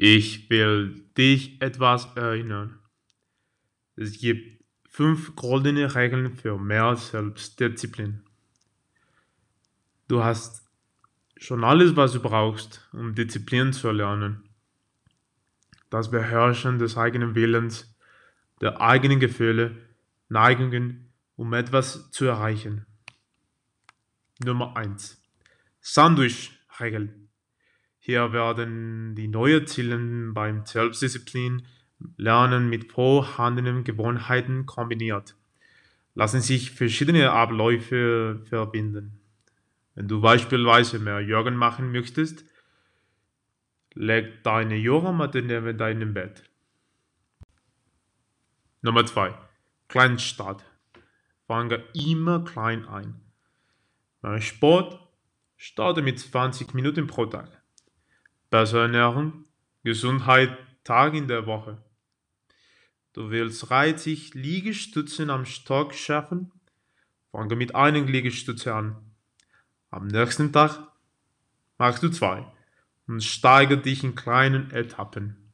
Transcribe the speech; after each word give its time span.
Ich 0.00 0.48
will 0.48 1.02
dich 1.18 1.60
etwas 1.60 2.06
erinnern. 2.14 2.78
Es 3.96 4.16
gibt 4.20 4.62
fünf 4.88 5.34
goldene 5.34 5.92
Regeln 5.92 6.36
für 6.36 6.56
mehr 6.56 6.94
Selbstdisziplin. 6.94 8.22
Du 10.06 10.22
hast 10.22 10.64
schon 11.36 11.64
alles, 11.64 11.96
was 11.96 12.12
du 12.12 12.20
brauchst, 12.20 12.88
um 12.92 13.16
Disziplin 13.16 13.72
zu 13.72 13.88
erlernen. 13.88 14.48
Das 15.90 16.12
Beherrschen 16.12 16.78
des 16.78 16.96
eigenen 16.96 17.34
Willens, 17.34 17.92
der 18.60 18.80
eigenen 18.80 19.18
Gefühle, 19.18 19.78
Neigungen, 20.28 21.12
um 21.34 21.52
etwas 21.54 22.12
zu 22.12 22.24
erreichen. 22.24 22.86
Nummer 24.44 24.76
eins: 24.76 25.20
Sandwich-Regel. 25.80 27.27
Hier 28.08 28.32
werden 28.32 29.14
die 29.16 29.28
neuen 29.28 29.66
Ziele 29.66 29.98
beim 30.32 30.64
Selbstdisziplin 30.64 31.66
Lernen 32.16 32.70
mit 32.70 32.90
vorhandenen 32.90 33.84
Gewohnheiten 33.84 34.64
kombiniert. 34.64 35.36
Lassen 36.14 36.40
sich 36.40 36.70
verschiedene 36.70 37.32
Abläufe 37.32 38.40
verbinden. 38.48 39.20
Wenn 39.94 40.08
du 40.08 40.22
beispielsweise 40.22 41.00
mehr 41.00 41.20
Yoga 41.20 41.50
machen 41.50 41.92
möchtest, 41.92 42.46
leg 43.92 44.42
deine 44.42 44.76
Yogamatte 44.76 45.42
neben 45.42 45.76
deinem 45.76 46.14
Bett. 46.14 46.44
Nummer 48.80 49.04
2. 49.04 49.34
Kleinstart. 49.88 50.64
Fange 51.46 51.84
immer 51.92 52.42
klein 52.42 52.88
ein. 52.88 53.20
Beim 54.22 54.40
Sport 54.40 54.98
starte 55.58 56.00
mit 56.00 56.18
20 56.18 56.72
Minuten 56.72 57.06
pro 57.06 57.26
Tag. 57.26 57.57
Besser 58.50 58.82
ernähren, 58.82 59.44
Gesundheit, 59.84 60.56
Tag 60.82 61.12
in 61.12 61.28
der 61.28 61.44
Woche. 61.46 61.82
Du 63.12 63.30
willst 63.30 63.68
30 63.68 64.32
Liegestützen 64.32 65.28
am 65.28 65.44
Stock 65.44 65.92
schaffen? 65.92 66.50
Fange 67.30 67.56
mit 67.56 67.74
einem 67.74 68.06
Liegestütze 68.06 68.74
an. 68.74 68.96
Am 69.90 70.06
nächsten 70.06 70.50
Tag 70.52 70.78
machst 71.76 72.02
du 72.02 72.08
zwei 72.08 72.50
und 73.06 73.22
steigere 73.22 73.82
dich 73.82 74.02
in 74.02 74.14
kleinen 74.14 74.70
Etappen. 74.70 75.52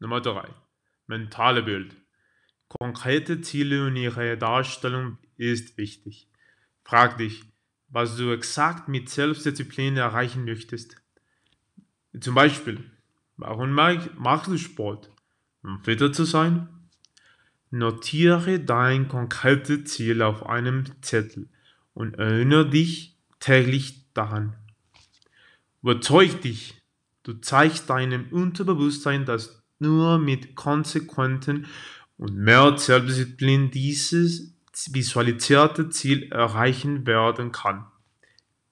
Nummer 0.00 0.20
3. 0.20 0.48
Mentale 1.06 1.62
Bild. 1.62 1.94
Konkrete 2.68 3.40
Ziele 3.42 3.86
und 3.86 3.94
ihre 3.94 4.36
Darstellung 4.36 5.18
ist 5.36 5.78
wichtig. 5.78 6.28
Frag 6.84 7.16
dich, 7.18 7.44
was 7.88 8.16
du 8.16 8.32
exakt 8.32 8.88
mit 8.88 9.08
Selbstdisziplin 9.08 9.96
erreichen 9.96 10.44
möchtest. 10.44 10.96
Zum 12.18 12.34
Beispiel, 12.34 12.84
warum 13.36 13.72
machst 13.72 14.48
du 14.48 14.58
Sport? 14.58 15.10
Um 15.62 15.82
fitter 15.82 16.12
zu 16.12 16.24
sein? 16.24 16.68
Notiere 17.70 18.60
dein 18.60 19.08
konkretes 19.08 19.84
Ziel 19.92 20.22
auf 20.22 20.46
einem 20.46 20.84
Zettel 21.02 21.48
und 21.92 22.18
erinnere 22.18 22.70
dich 22.70 23.16
täglich 23.40 24.12
daran. 24.14 24.54
Überzeug 25.82 26.40
dich, 26.40 26.80
du 27.24 27.34
zeigst 27.34 27.90
deinem 27.90 28.28
Unterbewusstsein, 28.30 29.26
dass 29.26 29.62
nur 29.78 30.18
mit 30.18 30.54
konsequenten 30.54 31.66
und 32.16 32.36
mehr 32.36 32.76
Selbstdisziplin 32.78 33.70
dieses 33.70 34.54
visualisierte 34.90 35.90
Ziel 35.90 36.30
erreichen 36.32 37.06
werden 37.06 37.52
kann. 37.52 37.86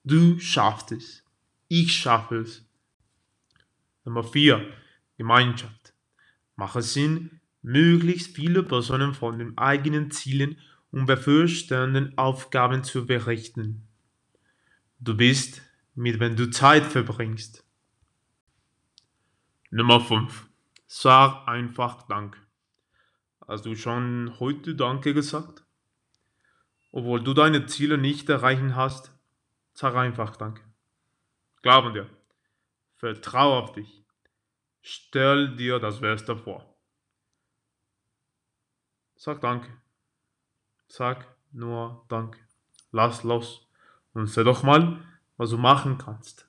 Du 0.04 0.38
schaffst 0.38 0.92
es. 0.92 1.22
Ich 1.68 1.92
schaffe 1.92 2.38
es. 2.38 2.65
Nummer 4.06 4.22
4. 4.22 4.72
Gemeinschaft. 5.16 5.92
Mache 6.54 6.80
Sinn, 6.80 7.40
möglichst 7.60 8.36
viele 8.36 8.62
Personen 8.62 9.14
von 9.14 9.38
den 9.38 9.58
eigenen 9.58 10.12
Zielen 10.12 10.58
und 10.92 11.06
bevorstehenden 11.06 12.16
Aufgaben 12.16 12.84
zu 12.84 13.04
berichten. 13.04 13.86
Du 15.00 15.16
bist, 15.16 15.60
mit 15.96 16.20
wem 16.20 16.36
du 16.36 16.48
Zeit 16.50 16.84
verbringst. 16.84 17.66
Nummer 19.70 20.00
5. 20.00 20.48
Sag 20.86 21.48
einfach 21.48 22.06
Dank. 22.06 22.40
Hast 23.48 23.66
du 23.66 23.74
schon 23.74 24.38
heute 24.38 24.76
Danke 24.76 25.14
gesagt? 25.14 25.64
Obwohl 26.92 27.24
du 27.24 27.34
deine 27.34 27.66
Ziele 27.66 27.98
nicht 27.98 28.28
erreichen 28.28 28.76
hast, 28.76 29.12
sag 29.72 29.96
einfach 29.96 30.36
Danke. 30.36 30.62
Glaub 31.62 31.86
an 31.86 31.94
dir. 31.94 32.08
Vertrau 32.96 33.58
auf 33.58 33.72
dich. 33.72 34.05
Stell 34.96 35.54
dir 35.56 35.78
das 35.78 36.00
Beste 36.00 36.36
vor. 36.36 36.74
Sag 39.14 39.42
Danke. 39.42 39.68
Sag 40.88 41.36
nur 41.52 42.06
Danke. 42.08 42.38
Lass 42.92 43.22
los 43.22 43.68
und 44.14 44.26
seh 44.26 44.42
doch 44.42 44.62
mal, 44.62 45.04
was 45.36 45.50
du 45.50 45.58
machen 45.58 45.98
kannst. 45.98 46.48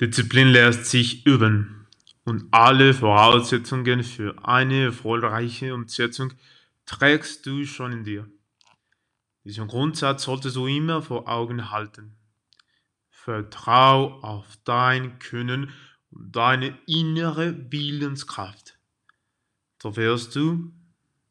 Disziplin 0.00 0.48
lässt 0.48 0.86
sich 0.86 1.26
üben 1.26 1.88
und 2.24 2.46
alle 2.52 2.94
Voraussetzungen 2.94 4.04
für 4.04 4.36
eine 4.46 4.84
erfolgreiche 4.84 5.74
Umsetzung 5.74 6.32
trägst 6.84 7.44
du 7.46 7.64
schon 7.64 7.90
in 7.92 8.04
dir. 8.04 8.30
Diesen 9.42 9.66
Grundsatz 9.66 10.24
solltest 10.24 10.54
du 10.54 10.68
immer 10.68 11.02
vor 11.02 11.28
Augen 11.28 11.72
halten. 11.72 12.16
Vertrau 13.10 14.20
auf 14.22 14.46
dein 14.64 15.18
Können 15.18 15.72
deine 16.20 16.78
innere 16.86 17.70
Willenskraft. 17.70 18.78
So 19.82 19.96
wirst 19.96 20.34
du 20.36 20.72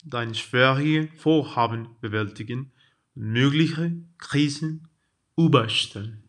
dein 0.03 0.35
schwere 0.35 1.07
Vorhaben 1.17 1.89
bewältigen 2.01 2.71
und 3.15 3.23
mögliche 3.23 3.95
Krisen 4.17 4.87
überstellen. 5.37 6.24